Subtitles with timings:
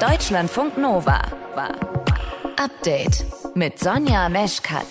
[0.00, 1.20] Deutschlandfunk Nova.
[2.56, 4.86] Update mit Sonja Meschkat.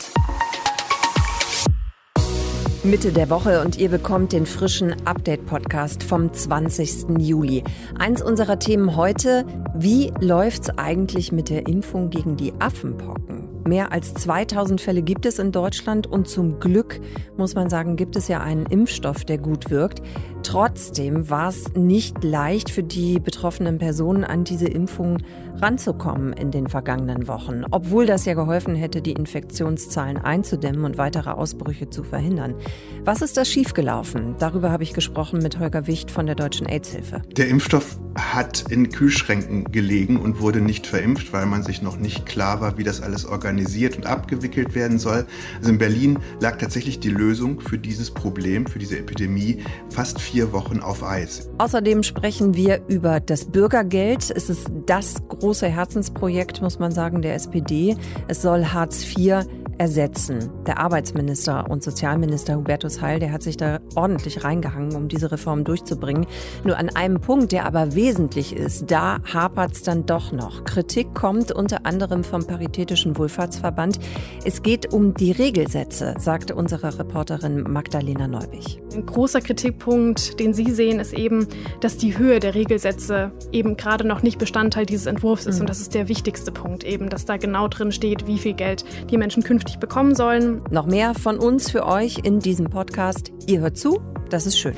[2.83, 7.19] Mitte der Woche und ihr bekommt den frischen Update-Podcast vom 20.
[7.19, 7.63] Juli.
[7.97, 9.45] Eins unserer Themen heute,
[9.75, 13.63] wie läuft's eigentlich mit der Impfung gegen die Affenpocken?
[13.67, 17.01] Mehr als 2000 Fälle gibt es in Deutschland und zum Glück,
[17.35, 20.01] muss man sagen, gibt es ja einen Impfstoff, der gut wirkt.
[20.47, 25.17] Trotzdem war es nicht leicht für die betroffenen Personen, an diese Impfung
[25.61, 31.31] ranzukommen in den vergangenen Wochen, obwohl das ja geholfen hätte, die Infektionszahlen einzudämmen und weitere
[31.31, 32.55] Ausbrüche zu verhindern.
[33.03, 34.35] Was ist da schiefgelaufen?
[34.39, 37.23] Darüber habe ich gesprochen mit Holger Wicht von der Deutschen AIDS-Hilfe.
[37.35, 42.25] Der Impfstoff hat in Kühlschränken gelegen und wurde nicht verimpft, weil man sich noch nicht
[42.25, 45.25] klar war, wie das alles organisiert und abgewickelt werden soll.
[45.59, 50.36] Also in Berlin lag tatsächlich die Lösung für dieses Problem, für diese Epidemie, fast vier
[50.53, 51.49] Wochen auf Eis.
[51.57, 54.31] Außerdem sprechen wir über das Bürgergeld.
[54.31, 57.95] Es ist das große Herzensprojekt, muss man sagen, der SPD.
[58.27, 59.45] Es soll Hartz IV
[59.77, 60.49] ersetzen.
[60.65, 65.63] Der Arbeitsminister und Sozialminister Hubertus Heil, der hat sich da ordentlich reingehangen, um diese Reform
[65.63, 66.25] durchzubringen.
[66.63, 70.63] Nur an einem Punkt, der aber wesentlich ist, da hapert es dann doch noch.
[70.63, 73.99] Kritik kommt unter anderem vom Paritätischen Wohlfahrtsverband.
[74.43, 78.81] Es geht um die Regelsätze, sagte unsere Reporterin Magdalena Neubich.
[78.93, 81.47] Ein großer Kritikpunkt, den Sie sehen, ist eben,
[81.81, 85.55] dass die Höhe der Regelsätze eben gerade noch nicht Bestandteil dieses Entwurfs ist.
[85.55, 85.61] Mhm.
[85.61, 88.83] Und das ist der wichtigste Punkt eben, dass da genau drin steht, wie viel Geld
[89.11, 90.63] die Menschen künftig künftig bekommen sollen.
[90.69, 93.31] Noch mehr von uns für euch in diesem Podcast.
[93.47, 94.75] Ihr hört zu, das ist schön.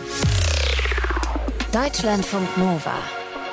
[1.71, 2.93] Deutschlandfunk Nova.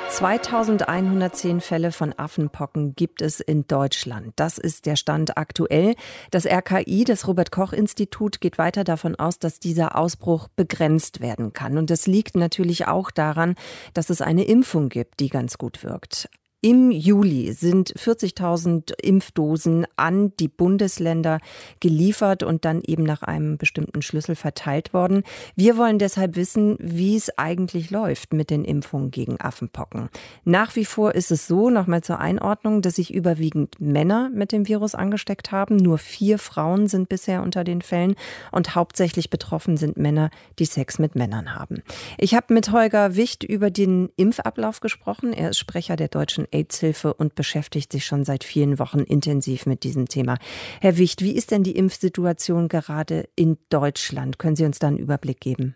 [0.09, 4.31] 2110 Fälle von Affenpocken gibt es in Deutschland.
[4.35, 5.95] Das ist der Stand aktuell.
[6.31, 11.53] Das RKI, das Robert Koch Institut, geht weiter davon aus, dass dieser Ausbruch begrenzt werden
[11.53, 11.77] kann.
[11.77, 13.55] Und das liegt natürlich auch daran,
[13.93, 16.29] dass es eine Impfung gibt, die ganz gut wirkt.
[16.61, 21.37] Im Juli sind 40.000 Impfdosen an die Bundesländer
[21.79, 25.21] geliefert und dann eben nach einem bestimmten Schlüssel verteilt worden.
[25.55, 30.09] Wir wollen deshalb wissen, wie es eigentlich läuft mit den Impfungen gegen Affenpocken.
[30.45, 34.67] Nach wie vor ist es so, nochmal zur Einordnung, dass sich überwiegend Männer mit dem
[34.67, 35.75] Virus angesteckt haben.
[35.75, 38.15] Nur vier Frauen sind bisher unter den Fällen
[38.51, 41.83] und hauptsächlich betroffen sind Männer, die Sex mit Männern haben.
[42.17, 45.33] Ich habe mit Holger Wicht über den Impfablauf gesprochen.
[45.33, 49.83] Er ist Sprecher der Deutschen AIDS-Hilfe und beschäftigt sich schon seit vielen Wochen intensiv mit
[49.83, 50.37] diesem Thema.
[50.81, 54.39] Herr Wicht, wie ist denn die Impfsituation gerade in Deutschland?
[54.39, 55.75] Können Sie uns da einen Überblick geben?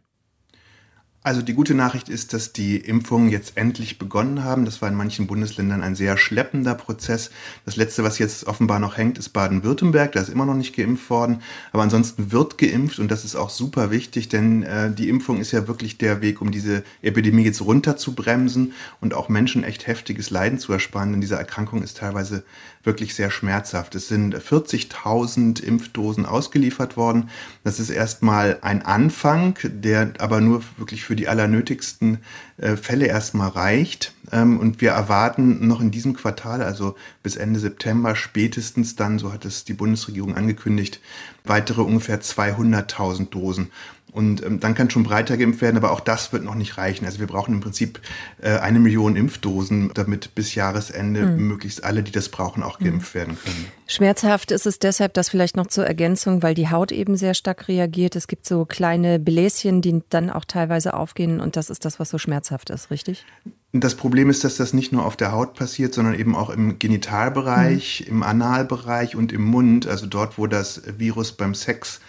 [1.23, 4.65] Also die gute Nachricht ist, dass die Impfungen jetzt endlich begonnen haben.
[4.65, 7.29] Das war in manchen Bundesländern ein sehr schleppender Prozess.
[7.63, 10.13] Das letzte, was jetzt offenbar noch hängt, ist Baden-Württemberg.
[10.13, 11.43] Da ist immer noch nicht geimpft worden.
[11.73, 15.51] Aber ansonsten wird geimpft und das ist auch super wichtig, denn äh, die Impfung ist
[15.51, 20.57] ja wirklich der Weg, um diese Epidemie jetzt runterzubremsen und auch Menschen echt heftiges Leiden
[20.57, 21.11] zu ersparen.
[21.11, 22.43] Denn diese Erkrankung ist teilweise
[22.83, 23.95] wirklich sehr schmerzhaft.
[23.95, 27.29] Es sind 40.000 Impfdosen ausgeliefert worden.
[27.63, 32.19] Das ist erstmal ein Anfang, der aber nur wirklich für die allernötigsten
[32.57, 34.13] äh, Fälle erstmal reicht.
[34.31, 39.33] Ähm, und wir erwarten noch in diesem Quartal, also bis Ende September spätestens dann, so
[39.33, 40.99] hat es die Bundesregierung angekündigt,
[41.43, 43.71] weitere ungefähr 200.000 Dosen.
[44.11, 47.05] Und ähm, dann kann schon breiter geimpft werden, aber auch das wird noch nicht reichen.
[47.05, 48.01] Also wir brauchen im Prinzip
[48.41, 51.47] äh, eine Million Impfdosen, damit bis Jahresende mhm.
[51.47, 53.19] möglichst alle, die das brauchen, auch geimpft mhm.
[53.19, 53.65] werden können.
[53.87, 57.69] Schmerzhaft ist es deshalb, das vielleicht noch zur Ergänzung, weil die Haut eben sehr stark
[57.69, 58.15] reagiert.
[58.17, 62.09] Es gibt so kleine Bläschen, die dann auch teilweise aufgehen und das ist das, was
[62.09, 63.25] so schmerzhaft ist, richtig?
[63.73, 66.77] Das Problem ist, dass das nicht nur auf der Haut passiert, sondern eben auch im
[66.79, 68.11] Genitalbereich, mhm.
[68.11, 72.01] im Analbereich und im Mund, also dort, wo das Virus beim Sex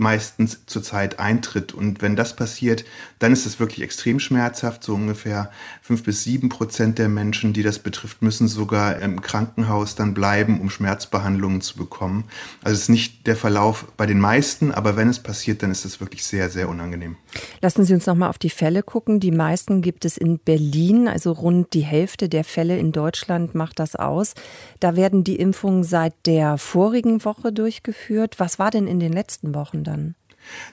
[0.00, 1.72] meistens zurzeit eintritt.
[1.72, 2.84] Und wenn das passiert,
[3.18, 4.82] dann ist es wirklich extrem schmerzhaft.
[4.82, 5.50] So ungefähr
[5.82, 10.60] fünf bis sieben Prozent der Menschen, die das betrifft, müssen sogar im Krankenhaus dann bleiben,
[10.60, 12.24] um Schmerzbehandlungen zu bekommen.
[12.62, 15.84] Also es ist nicht der Verlauf bei den meisten, aber wenn es passiert, dann ist
[15.84, 17.16] es wirklich sehr, sehr unangenehm.
[17.60, 19.20] Lassen Sie uns nochmal auf die Fälle gucken.
[19.20, 23.78] Die meisten gibt es in Berlin, also rund die Hälfte der Fälle in Deutschland macht
[23.78, 24.34] das aus.
[24.80, 28.38] Da werden die Impfungen seit der vorigen Woche durchgeführt.
[28.38, 30.14] Was war denn in den letzten Wochen dann?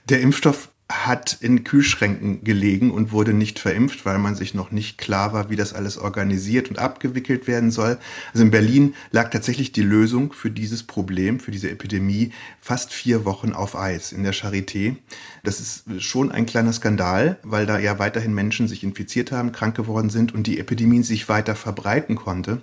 [0.10, 4.98] Der Impfstoff hat in Kühlschränken gelegen und wurde nicht verimpft, weil man sich noch nicht
[4.98, 7.98] klar war, wie das alles organisiert und abgewickelt werden soll.
[8.31, 12.31] Also in Berlin lag tatsächlich die Lösung für dieses Problem, für diese Epidemie,
[12.62, 14.95] fast vier Wochen auf Eis in der Charité.
[15.44, 19.75] Das ist schon ein kleiner Skandal, weil da ja weiterhin Menschen sich infiziert haben, krank
[19.75, 22.62] geworden sind und die Epidemie sich weiter verbreiten konnte.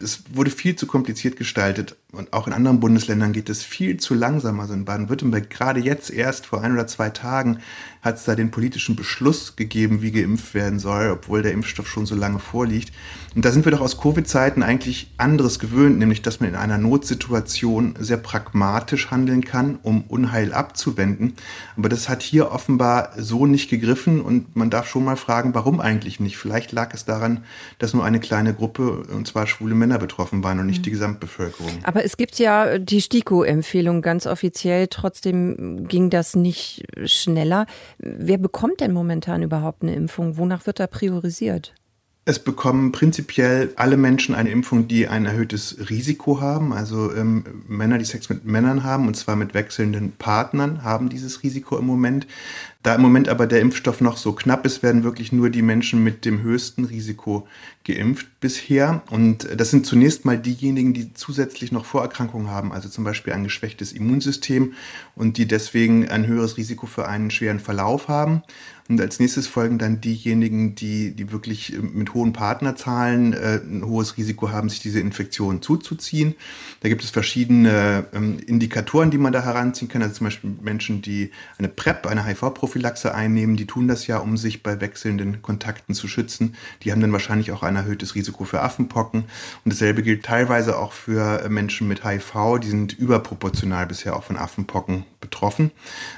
[0.00, 4.14] Es wurde viel zu kompliziert gestaltet und auch in anderen Bundesländern geht es viel zu
[4.14, 4.58] langsam.
[4.58, 7.59] Also in Baden-Württemberg gerade jetzt erst vor ein oder zwei Tagen
[8.02, 12.06] hat es da den politischen Beschluss gegeben, wie geimpft werden soll, obwohl der Impfstoff schon
[12.06, 12.92] so lange vorliegt.
[13.34, 16.78] Und da sind wir doch aus Covid-Zeiten eigentlich anderes gewöhnt, nämlich dass man in einer
[16.78, 21.34] Notsituation sehr pragmatisch handeln kann, um Unheil abzuwenden.
[21.76, 25.80] Aber das hat hier offenbar so nicht gegriffen und man darf schon mal fragen, warum
[25.80, 26.38] eigentlich nicht?
[26.38, 27.44] Vielleicht lag es daran,
[27.78, 31.70] dass nur eine kleine Gruppe, und zwar schwule Männer, betroffen waren und nicht die Gesamtbevölkerung.
[31.84, 34.88] Aber es gibt ja die STIKO-Empfehlung ganz offiziell.
[34.88, 37.66] Trotzdem ging das nicht schneller.
[37.98, 40.36] Wer bekommt denn momentan überhaupt eine Impfung?
[40.36, 41.74] Wonach wird da priorisiert?
[42.30, 46.72] Es bekommen prinzipiell alle Menschen eine Impfung, die ein erhöhtes Risiko haben.
[46.72, 51.42] Also ähm, Männer, die Sex mit Männern haben, und zwar mit wechselnden Partnern, haben dieses
[51.42, 52.28] Risiko im Moment.
[52.84, 56.04] Da im Moment aber der Impfstoff noch so knapp ist, werden wirklich nur die Menschen
[56.04, 57.48] mit dem höchsten Risiko
[57.82, 59.02] geimpft bisher.
[59.10, 63.42] Und das sind zunächst mal diejenigen, die zusätzlich noch Vorerkrankungen haben, also zum Beispiel ein
[63.42, 64.74] geschwächtes Immunsystem
[65.16, 68.42] und die deswegen ein höheres Risiko für einen schweren Verlauf haben.
[68.90, 73.84] Und als nächstes folgen dann diejenigen, die, die wirklich äh, mit hohen Partnerzahlen äh, ein
[73.86, 76.34] hohes Risiko haben, sich diese Infektion zuzuziehen.
[76.80, 80.02] Da gibt es verschiedene ähm, Indikatoren, die man da heranziehen kann.
[80.02, 84.36] Also zum Beispiel Menschen, die eine PrEP, eine HIV-Prophylaxe einnehmen, die tun das ja, um
[84.36, 86.56] sich bei wechselnden Kontakten zu schützen.
[86.82, 89.20] Die haben dann wahrscheinlich auch ein erhöhtes Risiko für Affenpocken.
[89.64, 92.58] Und dasselbe gilt teilweise auch für Menschen mit HIV.
[92.60, 95.70] Die sind überproportional bisher auch von Affenpocken betroffen.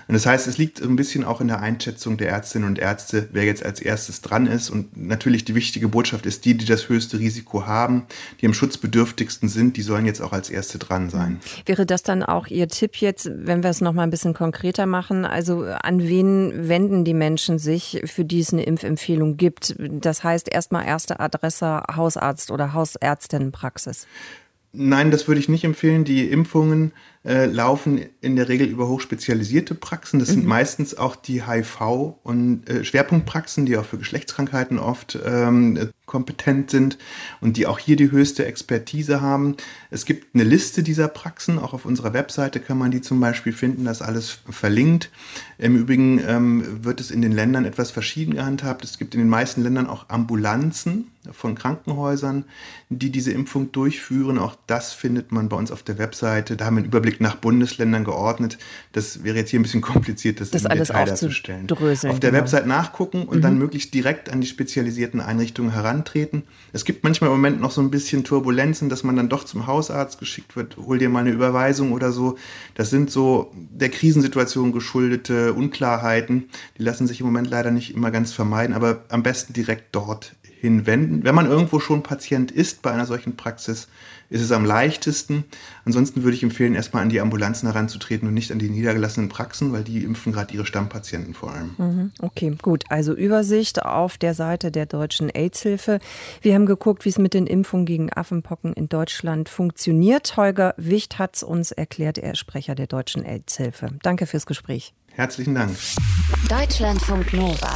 [0.09, 2.29] Und das heißt, es liegt ein bisschen auch in der Einschätzung der
[2.63, 4.71] Ärztinnen und Ärzte, wer jetzt als erstes dran ist.
[4.71, 8.07] Und natürlich die wichtige Botschaft ist, die, die das höchste Risiko haben,
[8.41, 11.41] die am schutzbedürftigsten sind, die sollen jetzt auch als erste dran sein.
[11.67, 14.87] Wäre das dann auch Ihr Tipp jetzt, wenn wir es noch mal ein bisschen konkreter
[14.87, 15.25] machen?
[15.25, 19.75] Also an wen wenden die Menschen sich, für die es eine Impfempfehlung gibt?
[19.79, 24.07] Das heißt erstmal erste Adresse Hausarzt oder Hausärztinnenpraxis.
[24.75, 26.05] Nein, das würde ich nicht empfehlen.
[26.05, 26.93] Die Impfungen
[27.25, 30.19] äh, laufen in der Regel über hochspezialisierte Praxen.
[30.19, 30.33] Das mhm.
[30.33, 36.71] sind meistens auch die HIV- und äh, Schwerpunktpraxen, die auch für Geschlechtskrankheiten oft ähm, kompetent
[36.71, 36.99] sind
[37.41, 39.57] und die auch hier die höchste Expertise haben.
[39.91, 43.53] Es gibt eine Liste dieser Praxen, auch auf unserer Webseite kann man die zum Beispiel
[43.53, 45.11] finden, das alles verlinkt.
[45.63, 48.83] Im Übrigen ähm, wird es in den Ländern etwas verschieden gehandhabt.
[48.83, 52.47] Es gibt in den meisten Ländern auch Ambulanzen von Krankenhäusern,
[52.89, 54.39] die diese Impfung durchführen.
[54.39, 56.57] Auch das findet man bei uns auf der Webseite.
[56.57, 58.59] Da haben wir einen Überblick nach Bundesländern geordnet.
[58.91, 61.71] Das wäre jetzt hier ein bisschen kompliziert, das, das alles Detail darzustellen.
[61.71, 62.33] Auf der genau.
[62.33, 63.43] Website nachgucken und mhm.
[63.43, 66.43] dann möglichst direkt an die spezialisierten Einrichtungen herantreten.
[66.73, 69.69] Es gibt manchmal im Moment noch so ein bisschen Turbulenzen, dass man dann doch zum
[69.69, 72.37] Hausarzt geschickt wird, hol dir mal eine Überweisung oder so.
[72.75, 76.49] Das sind so der Krisensituation geschuldete Unklarheiten.
[76.79, 80.35] Die lassen sich im Moment leider nicht immer ganz vermeiden, aber am besten direkt dort
[80.61, 81.25] hinwenden.
[81.25, 83.89] Wenn man irgendwo schon Patient ist bei einer solchen Praxis,
[84.33, 85.45] ist es am leichtesten.
[85.85, 89.73] Ansonsten würde ich empfehlen, erstmal an die Ambulanzen heranzutreten und nicht an die niedergelassenen Praxen,
[89.73, 91.75] weil die impfen gerade ihre Stammpatienten vor allem.
[91.77, 92.13] Mhm.
[92.21, 92.85] Okay, gut.
[92.89, 95.99] Also Übersicht auf der Seite der Deutschen AIDS-Hilfe.
[96.41, 100.37] Wir haben geguckt, wie es mit den Impfungen gegen Affenpocken in Deutschland funktioniert.
[100.37, 103.89] Holger Wicht hat es uns erklärt, er ist Sprecher der Deutschen AIDS-Hilfe.
[104.03, 104.95] Danke fürs Gespräch.
[105.15, 105.77] Herzlichen Dank.
[106.49, 107.75] Deutschlandfunk Nova.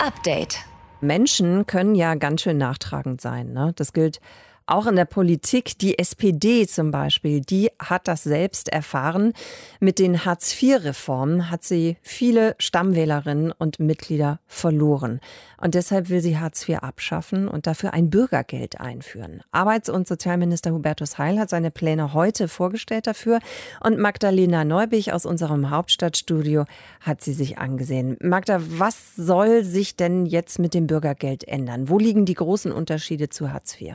[0.00, 0.58] Update.
[1.00, 3.52] Menschen können ja ganz schön nachtragend sein.
[3.52, 3.72] Ne?
[3.76, 4.20] Das gilt
[4.66, 9.32] auch in der Politik, die SPD zum Beispiel, die hat das selbst erfahren.
[9.80, 15.20] Mit den Hartz-IV-Reformen hat sie viele Stammwählerinnen und Mitglieder verloren.
[15.58, 19.42] Und deshalb will sie Hartz IV abschaffen und dafür ein Bürgergeld einführen.
[19.52, 23.38] Arbeits- und Sozialminister Hubertus Heil hat seine Pläne heute vorgestellt dafür.
[23.82, 26.64] Und Magdalena Neubich aus unserem Hauptstadtstudio
[27.00, 28.16] hat sie sich angesehen.
[28.20, 31.88] Magda, was soll sich denn jetzt mit dem Bürgergeld ändern?
[31.88, 33.94] Wo liegen die großen Unterschiede zu Hartz IV?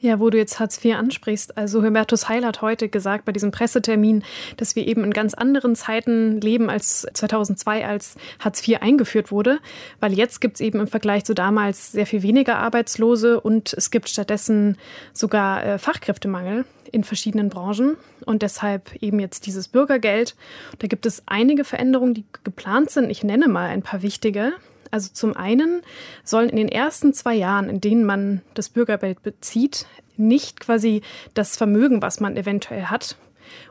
[0.00, 1.56] Ja, wo du jetzt Hartz IV ansprichst.
[1.56, 4.22] Also Hubertus Heil hat heute gesagt bei diesem Pressetermin,
[4.58, 9.60] dass wir eben in ganz anderen Zeiten leben als 2002, als Hartz IV eingeführt wurde.
[10.00, 13.90] Weil jetzt gibt es eben im Vergleich zu damals sehr viel weniger Arbeitslose und es
[13.90, 14.76] gibt stattdessen
[15.14, 20.36] sogar äh, Fachkräftemangel in verschiedenen Branchen und deshalb eben jetzt dieses Bürgergeld.
[20.80, 23.08] Da gibt es einige Veränderungen, die geplant sind.
[23.08, 24.52] Ich nenne mal ein paar wichtige.
[24.94, 25.82] Also zum einen
[26.22, 29.86] sollen in den ersten zwei Jahren, in denen man das Bürgergeld bezieht,
[30.16, 31.02] nicht quasi
[31.34, 33.16] das Vermögen, was man eventuell hat,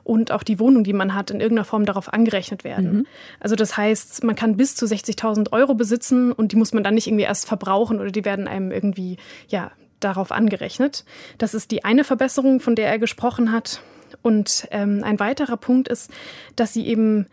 [0.03, 2.93] und auch die Wohnung, die man hat, in irgendeiner Form darauf angerechnet werden.
[2.93, 3.07] Mhm.
[3.39, 6.93] Also das heißt, man kann bis zu 60.000 Euro besitzen und die muss man dann
[6.93, 9.15] nicht irgendwie erst verbrauchen oder die werden einem irgendwie
[9.47, 11.05] ja darauf angerechnet.
[11.37, 13.81] Das ist die eine Verbesserung, von der er gesprochen hat.
[14.21, 16.11] Und ähm, ein weiterer Punkt ist,
[16.57, 17.27] dass sie eben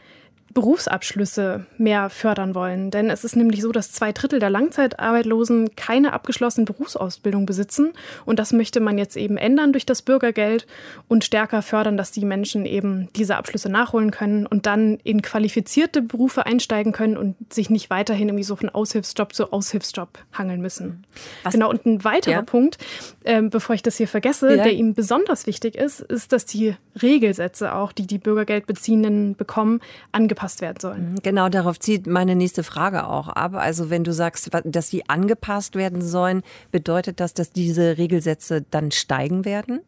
[0.52, 2.90] Berufsabschlüsse mehr fördern wollen.
[2.90, 7.92] Denn es ist nämlich so, dass zwei Drittel der Langzeitarbeitlosen keine abgeschlossene Berufsausbildung besitzen.
[8.24, 10.66] Und das möchte man jetzt eben ändern durch das Bürgergeld
[11.06, 16.02] und stärker fördern, dass die Menschen eben diese Abschlüsse nachholen können und dann in qualifizierte
[16.02, 21.04] Berufe einsteigen können und sich nicht weiterhin irgendwie so von Aushilfsjob zu Aushilfsjob hangeln müssen.
[21.44, 21.52] Was?
[21.52, 22.42] Genau, und ein weiterer ja.
[22.42, 22.78] Punkt,
[23.22, 24.64] äh, bevor ich das hier vergesse, ja.
[24.64, 29.80] der ihm besonders wichtig ist, ist, dass die Regelsätze auch, die die Bürgergeldbeziehenden bekommen,
[30.10, 31.12] angepasst werden sollen.
[31.12, 33.54] Mhm, genau, darauf zieht meine nächste Frage auch ab.
[33.54, 36.42] Also wenn du sagst, dass sie angepasst werden sollen,
[36.72, 39.80] bedeutet das, dass diese Regelsätze dann steigen werden?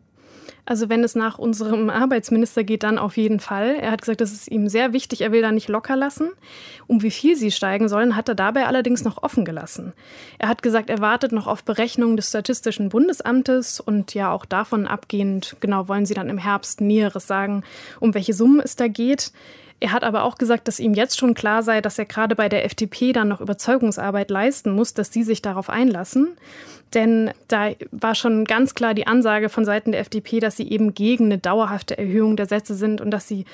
[0.65, 3.75] Also wenn es nach unserem Arbeitsminister geht, dann auf jeden Fall.
[3.81, 6.31] Er hat gesagt, das ist ihm sehr wichtig, er will da nicht locker lassen.
[6.87, 9.93] Um wie viel sie steigen sollen, hat er dabei allerdings noch offen gelassen.
[10.39, 14.87] Er hat gesagt, er wartet noch auf Berechnungen des Statistischen Bundesamtes und ja auch davon
[14.87, 17.65] abgehend, genau wollen sie dann im Herbst Näheres sagen,
[17.99, 19.33] um welche Summen es da geht.
[19.83, 22.49] Er hat aber auch gesagt, dass ihm jetzt schon klar sei, dass er gerade bei
[22.49, 26.37] der FDP dann noch Überzeugungsarbeit leisten muss, dass sie sich darauf einlassen.
[26.95, 30.95] Denn da war schon ganz klar die Ansage von Seiten der FDP, dass sie eben
[30.95, 33.45] gegen eine dauerhafte Erhöhung der Sätze sind und dass sie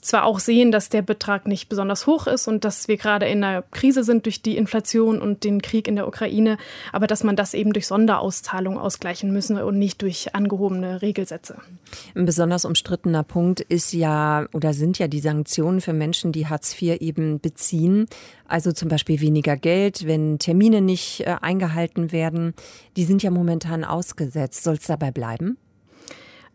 [0.00, 3.44] zwar auch sehen, dass der Betrag nicht besonders hoch ist und dass wir gerade in
[3.44, 6.58] einer Krise sind durch die Inflation und den Krieg in der Ukraine,
[6.92, 11.56] aber dass man das eben durch Sonderauszahlungen ausgleichen müssen und nicht durch angehobene Regelsätze.
[12.14, 16.80] Ein besonders umstrittener Punkt ist ja oder sind ja die Sanktionen für Menschen, die Hartz
[16.80, 18.06] IV eben beziehen.
[18.46, 22.54] Also zum Beispiel weniger Geld, wenn Termine nicht äh, eingehalten werden.
[22.96, 24.64] Die sind ja momentan ausgesetzt.
[24.64, 25.56] Soll es dabei bleiben?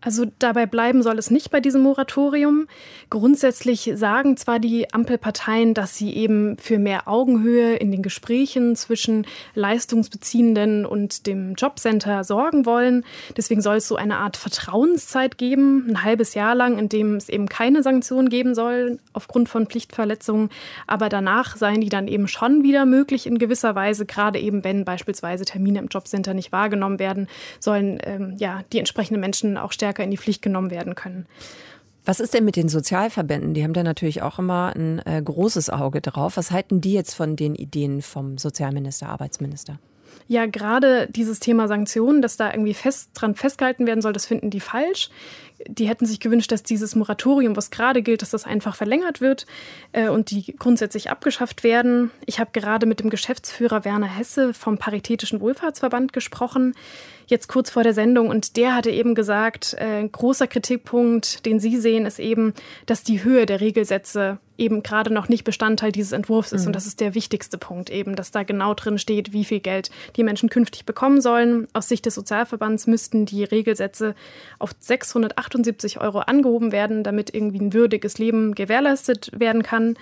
[0.05, 2.67] Also dabei bleiben soll es nicht bei diesem Moratorium.
[3.09, 9.25] Grundsätzlich sagen zwar die Ampelparteien, dass sie eben für mehr Augenhöhe in den Gesprächen zwischen
[9.55, 13.03] Leistungsbeziehenden und dem Jobcenter sorgen wollen.
[13.35, 17.27] Deswegen soll es so eine Art Vertrauenszeit geben, ein halbes Jahr lang, in dem es
[17.27, 20.49] eben keine Sanktionen geben soll aufgrund von Pflichtverletzungen.
[20.85, 24.85] Aber danach seien die dann eben schon wieder möglich in gewisser Weise, gerade eben wenn
[24.85, 27.27] beispielsweise Termine im Jobcenter nicht wahrgenommen werden,
[27.59, 31.25] sollen ähm, ja die entsprechenden Menschen auch stärker stärker in die Pflicht genommen werden können.
[32.05, 33.55] Was ist denn mit den Sozialverbänden?
[33.55, 36.37] Die haben da natürlich auch immer ein äh, großes Auge drauf.
[36.37, 39.79] Was halten die jetzt von den Ideen vom Sozialminister, Arbeitsminister?
[40.27, 44.49] Ja, gerade dieses Thema Sanktionen, dass da irgendwie fest dran festgehalten werden soll, das finden
[44.49, 45.09] die falsch.
[45.67, 49.45] Die hätten sich gewünscht, dass dieses Moratorium, was gerade gilt, dass das einfach verlängert wird
[49.93, 52.11] äh, und die grundsätzlich abgeschafft werden.
[52.25, 56.73] Ich habe gerade mit dem Geschäftsführer Werner Hesse vom Paritätischen Wohlfahrtsverband gesprochen
[57.27, 61.77] jetzt kurz vor der Sendung und der hatte eben gesagt, äh, großer Kritikpunkt, den Sie
[61.77, 62.53] sehen, ist eben,
[62.85, 66.61] dass die Höhe der Regelsätze eben gerade noch nicht Bestandteil dieses Entwurfs ist.
[66.61, 66.67] Mhm.
[66.67, 69.89] Und das ist der wichtigste Punkt eben, dass da genau drin steht, wie viel Geld
[70.15, 71.67] die Menschen künftig bekommen sollen.
[71.73, 74.15] Aus Sicht des Sozialverbands müssten die Regelsätze
[74.57, 74.77] auf
[75.45, 79.95] 678 Euro angehoben werden, damit irgendwie ein würdiges Leben gewährleistet werden kann.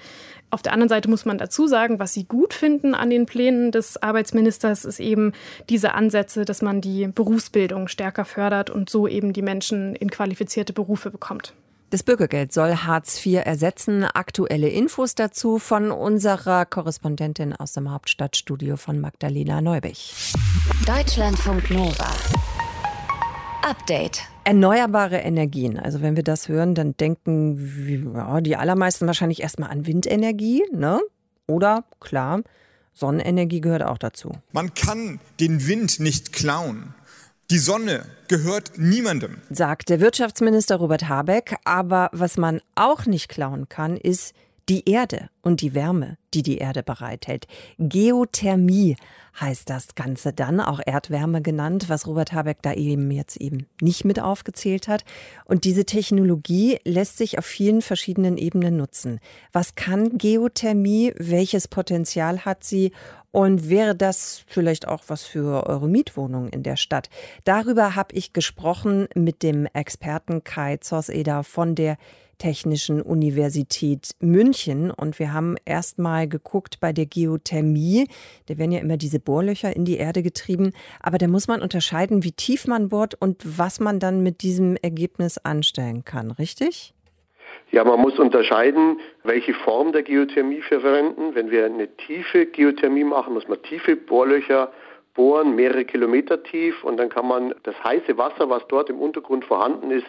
[0.50, 3.72] Auf der anderen Seite muss man dazu sagen, was sie gut finden an den Plänen
[3.72, 5.34] des Arbeitsministers, ist eben
[5.70, 10.74] diese Ansätze, dass man die Berufsbildung stärker fördert und so eben die Menschen in qualifizierte
[10.74, 11.54] Berufe bekommt.
[11.90, 14.04] Das Bürgergeld soll Hartz IV ersetzen.
[14.04, 20.34] Aktuelle Infos dazu von unserer Korrespondentin aus dem Hauptstadtstudio von Magdalena Neubich.
[20.88, 22.12] Deutschlandfunk Nova.
[23.62, 24.33] Update.
[24.46, 25.80] Erneuerbare Energien.
[25.80, 31.00] Also wenn wir das hören, dann denken ja, die allermeisten wahrscheinlich erstmal an Windenergie, ne?
[31.48, 32.42] Oder klar,
[32.94, 34.32] Sonnenenergie gehört auch dazu.
[34.52, 36.94] Man kann den Wind nicht klauen.
[37.50, 41.56] Die Sonne gehört niemandem, sagt der Wirtschaftsminister Robert Habeck.
[41.66, 44.34] Aber was man auch nicht klauen kann, ist
[44.70, 47.48] die Erde und die Wärme, die die Erde bereithält.
[47.78, 48.96] Geothermie
[49.40, 54.06] heißt das Ganze dann, auch Erdwärme genannt, was Robert Habeck da eben jetzt eben nicht
[54.06, 55.04] mit aufgezählt hat.
[55.46, 59.20] Und diese Technologie lässt sich auf vielen verschiedenen Ebenen nutzen.
[59.52, 61.14] Was kann Geothermie?
[61.18, 62.92] Welches Potenzial hat sie?
[63.32, 67.10] Und wäre das vielleicht auch was für eure Mietwohnung in der Stadt?
[67.46, 71.98] Darüber habe ich gesprochen mit dem Experten Kai Zorseder von der
[72.38, 74.92] Technischen Universität München.
[74.92, 78.08] Und wir haben erst mal geguckt bei der Geothermie.
[78.48, 80.72] Da werden ja immer diese Bohrlöcher in die Erde getrieben.
[81.00, 84.78] Aber da muss man unterscheiden, wie tief man bohrt und was man dann mit diesem
[84.82, 86.94] Ergebnis anstellen kann, richtig?
[87.72, 91.34] Ja, man muss unterscheiden, welche Form der Geothermie wir verwenden.
[91.34, 94.72] Wenn wir eine tiefe Geothermie machen, muss man tiefe Bohrlöcher
[95.14, 99.46] bohren, mehrere Kilometer tief und dann kann man das heiße Wasser, was dort im Untergrund
[99.46, 100.06] vorhanden ist,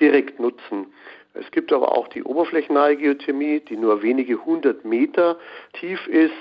[0.00, 0.86] direkt nutzen.
[1.34, 5.36] Es gibt aber auch die oberflächennahe Geothermie, die nur wenige hundert Meter
[5.74, 6.32] tief ist.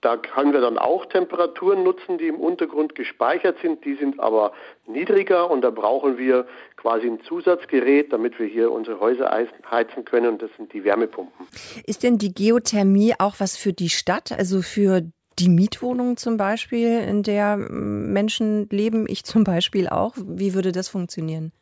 [0.00, 3.84] Da können wir dann auch Temperaturen nutzen, die im Untergrund gespeichert sind.
[3.84, 4.52] Die sind aber
[4.86, 9.28] niedriger und da brauchen wir quasi ein Zusatzgerät, damit wir hier unsere Häuser
[9.68, 11.48] heizen können und das sind die Wärmepumpen.
[11.84, 15.02] Ist denn die Geothermie auch was für die Stadt, also für
[15.40, 20.14] die Mietwohnung zum Beispiel, in der Menschen leben, ich zum Beispiel auch?
[20.16, 21.52] Wie würde das funktionieren?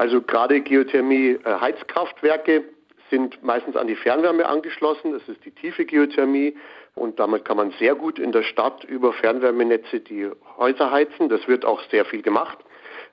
[0.00, 2.62] Also gerade Geothermie, äh,
[3.10, 5.12] sind meistens an die Fernwärme angeschlossen.
[5.12, 6.56] Das ist die tiefe Geothermie.
[6.94, 11.28] Und damit kann man sehr gut in der Stadt über Fernwärmenetze die Häuser heizen.
[11.28, 12.56] Das wird auch sehr viel gemacht.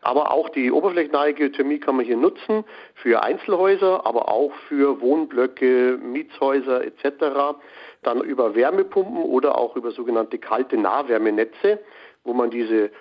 [0.01, 2.63] Aber auch die oberflächennahe Geothermie kann man hier nutzen
[2.95, 7.59] für Einzelhäuser, aber auch für Wohnblöcke, Mietshäuser etc.
[8.01, 11.79] Dann über Wärmepumpen oder auch über sogenannte kalte Nahwärmenetze,
[12.23, 12.91] wo man diese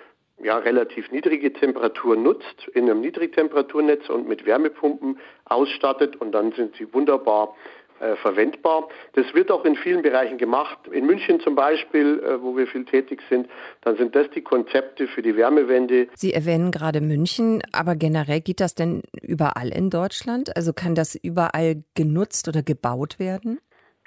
[0.42, 6.76] ja, relativ niedrige Temperatur nutzt, in einem Niedrigtemperaturnetz und mit Wärmepumpen ausstattet und dann sind
[6.76, 7.54] sie wunderbar
[7.98, 8.88] äh, verwendbar.
[9.14, 10.78] Das wird auch in vielen Bereichen gemacht.
[10.90, 13.48] In München zum Beispiel, äh, wo wir viel tätig sind,
[13.80, 16.08] dann sind das die Konzepte für die Wärmewende.
[16.14, 20.54] Sie erwähnen gerade München, aber generell geht das denn überall in Deutschland?
[20.54, 23.60] Also kann das überall genutzt oder gebaut werden?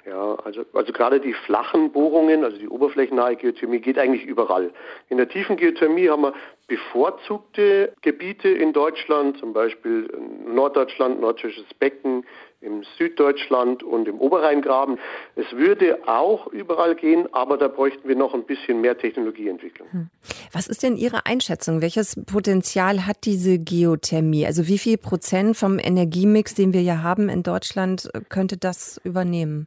[0.06, 4.72] Ja, also, also gerade die flachen Bohrungen, also die oberflächennahe Geothermie geht eigentlich überall.
[5.08, 6.32] In der tiefen Geothermie haben wir
[6.68, 10.08] bevorzugte Gebiete in Deutschland, zum Beispiel
[10.46, 12.24] Norddeutschland, Nordisches Becken,
[12.62, 14.98] im Süddeutschland und im Oberrheingraben.
[15.34, 19.90] Es würde auch überall gehen, aber da bräuchten wir noch ein bisschen mehr Technologieentwicklung.
[19.90, 20.10] Hm.
[20.52, 21.80] Was ist denn Ihre Einschätzung?
[21.80, 24.46] Welches Potenzial hat diese Geothermie?
[24.46, 29.66] Also wie viel Prozent vom Energiemix, den wir ja haben in Deutschland, könnte das übernehmen?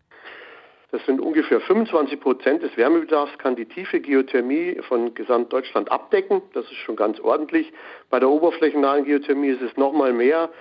[0.93, 6.43] Das sind ungefähr 25 Prozent des Wärmebedarfs, kann die tiefe Geothermie von Gesamtdeutschland abdecken.
[6.53, 7.73] Das ist schon ganz ordentlich.
[8.12, 10.51] Bei der oberflächennahen Geothermie ist es nochmal mehr,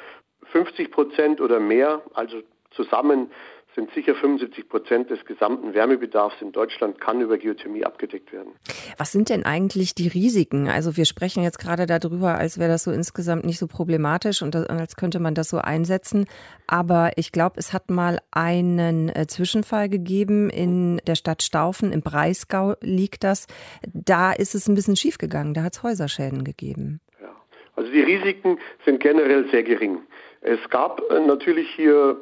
[0.44, 2.00] 50 Prozent oder mehr.
[2.14, 2.38] Also
[2.70, 3.30] zusammen
[3.74, 8.52] sind sicher 75 Prozent des gesamten Wärmebedarfs in Deutschland kann über Geothermie abgedeckt werden.
[8.98, 10.68] Was sind denn eigentlich die Risiken?
[10.68, 14.54] Also wir sprechen jetzt gerade darüber, als wäre das so insgesamt nicht so problematisch und
[14.54, 16.26] als könnte man das so einsetzen.
[16.66, 22.02] Aber ich glaube, es hat mal einen äh, Zwischenfall gegeben in der Stadt Staufen, im
[22.02, 23.46] Breisgau liegt das.
[23.92, 27.00] Da ist es ein bisschen schiefgegangen, da hat es Häuserschäden gegeben.
[27.20, 27.34] Ja,
[27.74, 30.00] also die Risiken sind generell sehr gering.
[30.44, 32.16] Es gab äh, natürlich hier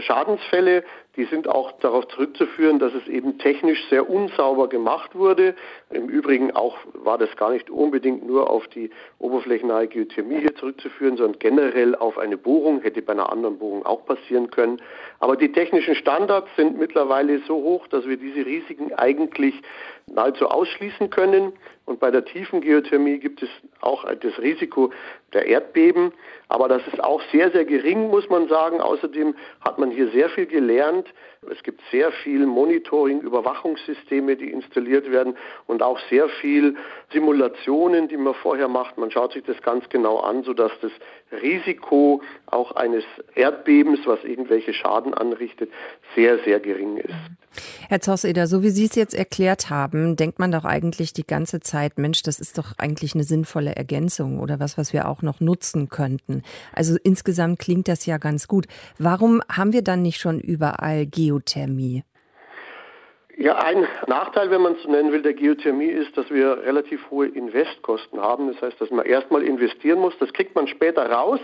[0.00, 0.84] Schadensfälle,
[1.16, 5.54] die sind auch darauf zurückzuführen, dass es eben technisch sehr unsauber gemacht wurde.
[5.90, 11.16] Im Übrigen auch war das gar nicht unbedingt nur auf die oberflächennahe Geothermie hier zurückzuführen,
[11.16, 14.80] sondern generell auf eine Bohrung, hätte bei einer anderen Bohrung auch passieren können.
[15.18, 19.54] Aber die technischen Standards sind mittlerweile so hoch, dass wir diese Risiken eigentlich
[20.06, 21.52] nahezu ausschließen können.
[21.90, 23.48] Und bei der tiefen Geothermie gibt es
[23.80, 24.92] auch das Risiko
[25.32, 26.12] der Erdbeben.
[26.48, 28.80] Aber das ist auch sehr, sehr gering, muss man sagen.
[28.80, 31.08] Außerdem hat man hier sehr viel gelernt.
[31.50, 36.76] Es gibt sehr viel Monitoring, Überwachungssysteme, die installiert werden und auch sehr viel
[37.12, 38.96] Simulationen, die man vorher macht.
[38.96, 40.92] Man schaut sich das ganz genau an, sodass das
[41.42, 43.02] Risiko auch eines
[43.34, 45.72] Erdbebens, was irgendwelche Schaden anrichtet,
[46.14, 47.14] sehr, sehr gering ist.
[47.88, 51.60] Herr Zosseder, so wie Sie es jetzt erklärt haben, denkt man doch eigentlich die ganze
[51.60, 55.40] Zeit, Mensch, das ist doch eigentlich eine sinnvolle Ergänzung oder was, was wir auch noch
[55.40, 56.42] nutzen könnten.
[56.72, 58.66] Also insgesamt klingt das ja ganz gut.
[58.98, 62.04] Warum haben wir dann nicht schon überall Geothermie?
[63.40, 67.26] Ja, ein Nachteil, wenn man es nennen will, der Geothermie ist, dass wir relativ hohe
[67.26, 68.52] Investkosten haben.
[68.52, 70.12] Das heißt, dass man erstmal investieren muss.
[70.20, 71.40] Das kriegt man später raus,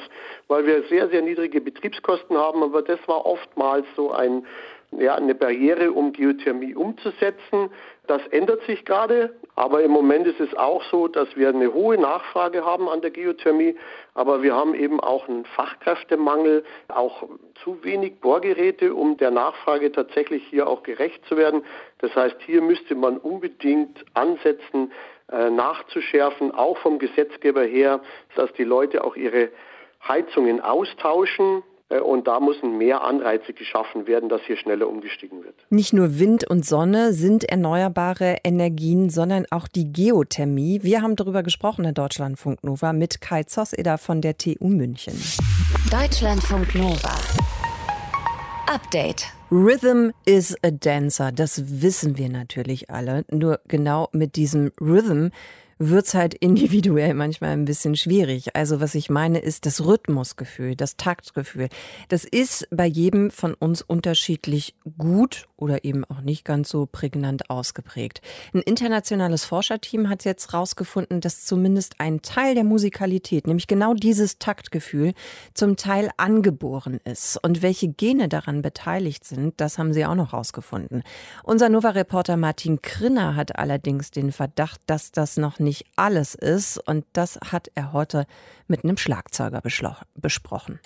[0.47, 2.62] weil wir sehr, sehr niedrige Betriebskosten haben.
[2.62, 4.45] Aber das war oftmals so ein
[4.92, 7.70] ja, eine Barriere, um Geothermie umzusetzen.
[8.07, 11.99] Das ändert sich gerade, aber im Moment ist es auch so, dass wir eine hohe
[11.99, 13.77] Nachfrage haben an der Geothermie,
[14.14, 17.25] aber wir haben eben auch einen Fachkräftemangel, auch
[17.64, 21.64] zu wenig Bohrgeräte, um der Nachfrage tatsächlich hier auch gerecht zu werden.
[21.99, 24.92] Das heißt, hier müsste man unbedingt ansetzen,
[25.33, 28.01] äh, nachzuschärfen, auch vom Gesetzgeber her,
[28.37, 29.51] dass die Leute auch ihre
[30.07, 35.55] Heizungen austauschen, und da müssen mehr Anreize geschaffen werden, dass hier schneller umgestiegen wird.
[35.70, 40.81] Nicht nur Wind und Sonne sind erneuerbare Energien, sondern auch die Geothermie.
[40.83, 45.14] Wir haben darüber gesprochen in Deutschlandfunk Nova mit Kai Zosseder von der TU München.
[45.90, 47.14] Deutschlandfunk Nova.
[48.66, 49.27] Update.
[49.53, 53.25] Rhythm is a Dancer, das wissen wir natürlich alle.
[53.31, 55.29] Nur genau mit diesem Rhythm
[55.78, 58.56] wird's halt individuell manchmal ein bisschen schwierig.
[58.56, 61.68] Also was ich meine ist das Rhythmusgefühl, das Taktgefühl.
[62.08, 67.50] Das ist bei jedem von uns unterschiedlich gut oder eben auch nicht ganz so prägnant
[67.50, 68.20] ausgeprägt.
[68.54, 74.38] Ein internationales Forscherteam hat jetzt herausgefunden, dass zumindest ein Teil der Musikalität, nämlich genau dieses
[74.38, 75.14] Taktgefühl,
[75.54, 77.38] zum Teil angeboren ist.
[77.42, 81.02] Und welche Gene daran beteiligt sind, das haben sie auch noch herausgefunden.
[81.42, 85.58] Unser Nova-Reporter Martin Krinner hat allerdings den Verdacht, dass das noch
[85.96, 86.79] alles ist.
[86.79, 88.26] Und das hat er heute
[88.68, 89.62] mit einem Schlagzeuger
[90.14, 90.81] besprochen.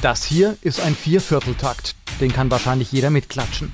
[0.00, 1.96] Das hier ist ein Viervierteltakt.
[2.20, 3.72] Den kann wahrscheinlich jeder mitklatschen.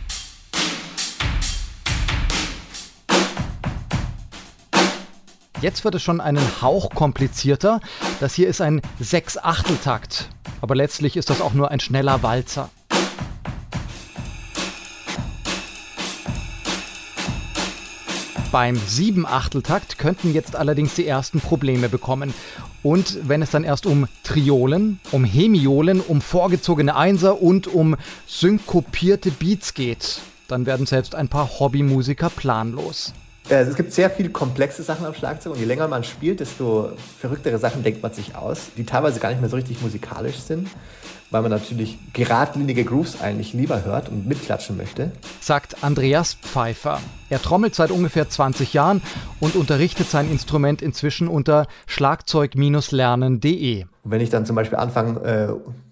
[5.61, 7.81] Jetzt wird es schon einen Hauch komplizierter.
[8.21, 10.29] Das hier ist ein Sechsachteltakt.
[10.61, 12.71] Aber letztlich ist das auch nur ein schneller Walzer.
[18.55, 22.33] Beim Siebenachteltakt könnten jetzt allerdings die ersten Probleme bekommen.
[22.85, 27.97] Und wenn es dann erst um Triolen, um Hemiolen, um vorgezogene Einser und um
[28.29, 33.13] synkopierte Beats geht, dann werden selbst ein paar Hobbymusiker planlos.
[33.49, 36.93] Äh, es gibt sehr viele komplexe Sachen am Schlagzeug und je länger man spielt, desto
[37.19, 40.69] verrücktere Sachen denkt man sich aus, die teilweise gar nicht mehr so richtig musikalisch sind
[41.35, 45.11] weil man natürlich geradlinige Grooves eigentlich lieber hört und mitklatschen möchte.
[45.41, 47.01] Sagt Andreas Pfeiffer.
[47.29, 49.03] Er trommelt seit ungefähr 20 Jahren
[49.41, 53.85] und unterrichtet sein Instrument inzwischen unter schlagzeug-lernen.de.
[54.05, 55.49] Wenn ich dann zum Beispiel anfange, äh,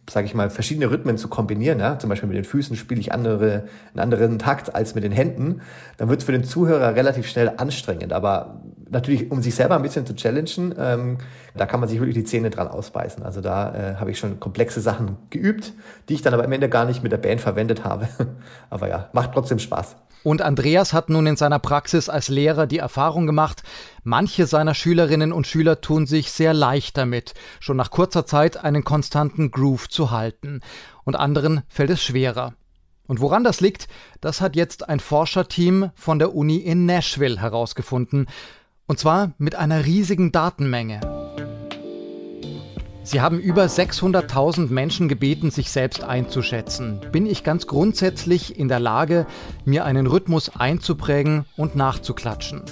[0.08, 1.98] sage ich mal, verschiedene Rhythmen zu kombinieren, ja?
[1.98, 5.60] zum Beispiel mit den Füßen spiele ich andere, einen anderen Takt als mit den Händen,
[5.96, 8.12] dann wird es für den Zuhörer relativ schnell anstrengend.
[8.12, 8.60] Aber
[8.92, 11.18] natürlich, um sich selber ein bisschen zu challengen, ähm,
[11.54, 13.22] da kann man sich wirklich die Zähne dran ausbeißen.
[13.22, 15.72] Also da äh, habe ich schon komplexe Sachen geübt,
[16.08, 18.08] die ich dann aber am Ende gar nicht mit der Band verwendet habe.
[18.70, 19.96] aber ja, macht trotzdem Spaß.
[20.22, 23.62] Und Andreas hat nun in seiner Praxis als Lehrer die Erfahrung gemacht,
[24.04, 28.84] manche seiner Schülerinnen und Schüler tun sich sehr leicht damit, schon nach kurzer Zeit einen
[28.84, 30.60] konstanten Groove zu halten,
[31.04, 32.54] und anderen fällt es schwerer.
[33.08, 33.88] Und woran das liegt,
[34.20, 38.26] das hat jetzt ein Forscherteam von der Uni in Nashville herausgefunden,
[38.92, 41.00] und zwar mit einer riesigen Datenmenge.
[43.04, 47.00] Sie haben über 600.000 Menschen gebeten, sich selbst einzuschätzen.
[47.10, 49.26] Bin ich ganz grundsätzlich in der Lage,
[49.64, 52.64] mir einen Rhythmus einzuprägen und nachzuklatschen?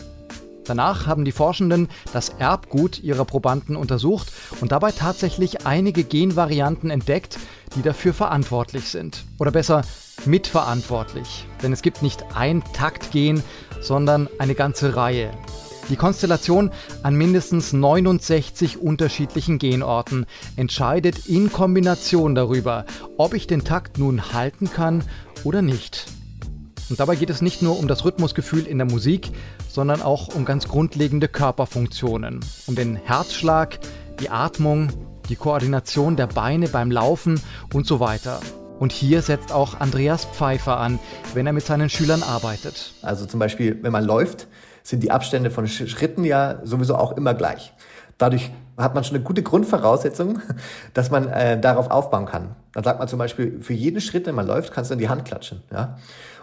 [0.67, 4.31] Danach haben die Forschenden das Erbgut ihrer Probanden untersucht
[4.61, 7.39] und dabei tatsächlich einige Genvarianten entdeckt,
[7.77, 9.25] die dafür verantwortlich sind.
[9.39, 9.85] Oder besser,
[10.27, 11.47] mitverantwortlich.
[11.63, 13.43] Denn es gibt nicht ein Taktgen,
[13.81, 15.31] sondern eine ganze Reihe.
[15.89, 16.71] Die Konstellation
[17.03, 22.85] an mindestens 69 unterschiedlichen Genorten entscheidet in Kombination darüber,
[23.17, 25.03] ob ich den Takt nun halten kann
[25.43, 26.07] oder nicht.
[26.91, 29.31] Und dabei geht es nicht nur um das Rhythmusgefühl in der Musik,
[29.69, 33.79] sondern auch um ganz grundlegende Körperfunktionen, um den Herzschlag,
[34.21, 34.89] die Atmung,
[35.29, 37.41] die Koordination der Beine beim Laufen
[37.73, 38.41] und so weiter.
[38.81, 40.99] Und hier setzt auch Andreas Pfeiffer an,
[41.35, 42.95] wenn er mit seinen Schülern arbeitet.
[43.03, 44.49] Also zum Beispiel, wenn man läuft,
[44.83, 47.73] sind die Abstände von Schritten ja sowieso auch immer gleich.
[48.19, 50.41] Dadurch hat man schon eine gute Grundvoraussetzung,
[50.95, 52.57] dass man äh, darauf aufbauen kann.
[52.73, 55.09] Dann sagt man zum Beispiel, für jeden Schritt, den man läuft, kannst du in die
[55.09, 55.63] Hand klatschen.
[55.73, 55.99] Ja?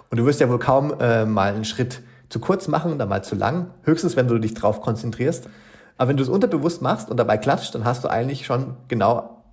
[0.09, 3.23] Und du wirst ja wohl kaum äh, mal einen Schritt zu kurz machen oder mal
[3.23, 3.71] zu lang.
[3.83, 5.49] Höchstens, wenn du dich drauf konzentrierst.
[5.97, 9.43] Aber wenn du es unterbewusst machst und dabei klatscht, dann hast du eigentlich schon genau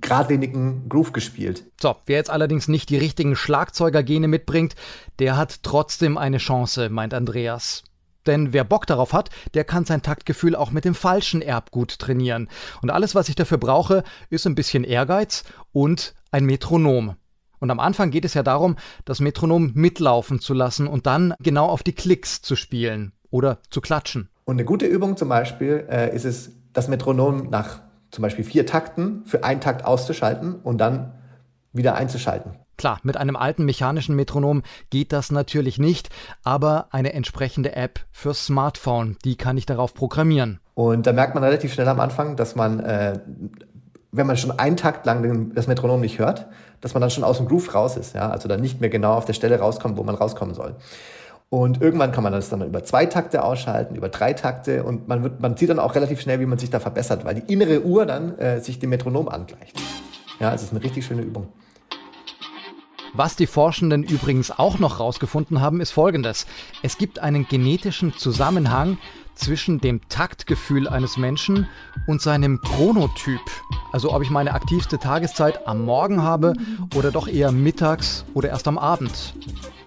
[0.00, 1.64] geradlinigen Groove gespielt.
[1.80, 4.76] So, wer jetzt allerdings nicht die richtigen Schlagzeugergene mitbringt,
[5.18, 7.82] der hat trotzdem eine Chance, meint Andreas.
[8.26, 12.48] Denn wer Bock darauf hat, der kann sein Taktgefühl auch mit dem falschen Erbgut trainieren.
[12.80, 17.16] Und alles, was ich dafür brauche, ist ein bisschen Ehrgeiz und ein Metronom.
[17.58, 21.66] Und am Anfang geht es ja darum, das Metronom mitlaufen zu lassen und dann genau
[21.66, 24.28] auf die Klicks zu spielen oder zu klatschen.
[24.44, 28.66] Und eine gute Übung zum Beispiel äh, ist es, das Metronom nach zum Beispiel vier
[28.66, 31.12] Takten für einen Takt auszuschalten und dann
[31.72, 32.56] wieder einzuschalten.
[32.76, 36.08] Klar, mit einem alten mechanischen Metronom geht das natürlich nicht,
[36.42, 40.60] aber eine entsprechende App fürs Smartphone, die kann ich darauf programmieren.
[40.74, 43.20] Und da merkt man relativ schnell am Anfang, dass man, äh,
[44.10, 46.46] wenn man schon einen Takt lang das Metronom nicht hört,
[46.80, 49.14] dass man dann schon aus dem Groove raus ist, ja, also dann nicht mehr genau
[49.14, 50.76] auf der Stelle rauskommt, wo man rauskommen soll.
[51.50, 55.22] Und irgendwann kann man das dann über zwei Takte ausschalten, über drei Takte und man,
[55.22, 57.82] wird, man sieht dann auch relativ schnell, wie man sich da verbessert, weil die innere
[57.82, 59.78] Uhr dann äh, sich dem Metronom angleicht.
[60.40, 61.48] Ja, es ist eine richtig schöne Übung.
[63.14, 66.46] Was die Forschenden übrigens auch noch herausgefunden haben, ist folgendes.
[66.82, 68.96] Es gibt einen genetischen Zusammenhang
[69.34, 71.68] zwischen dem Taktgefühl eines Menschen
[72.06, 73.40] und seinem Chronotyp.
[73.92, 76.54] Also ob ich meine aktivste Tageszeit am Morgen habe
[76.94, 79.34] oder doch eher mittags oder erst am Abend.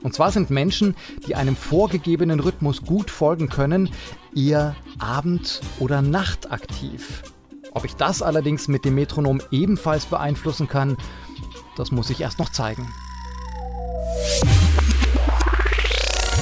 [0.03, 0.95] Und zwar sind Menschen,
[1.27, 3.89] die einem vorgegebenen Rhythmus gut folgen können,
[4.35, 7.23] eher abend- oder nachtaktiv.
[7.71, 10.95] Ob ich das allerdings mit dem Metronom ebenfalls beeinflussen kann,
[11.75, 12.87] das muss ich erst noch zeigen.